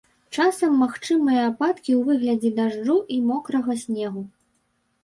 Часам 0.37 0.71
магчымыя 0.83 1.43
ападкі 1.51 1.91
ў 1.99 2.01
выглядзе 2.09 2.49
дажджу 2.61 2.99
і 3.19 3.21
мокрага 3.31 3.71
снегу. 3.85 4.31